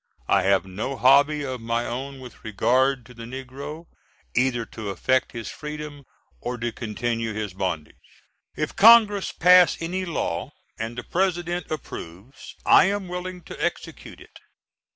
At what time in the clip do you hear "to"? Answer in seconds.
3.05-3.13, 4.65-4.89, 6.57-6.71, 13.43-13.63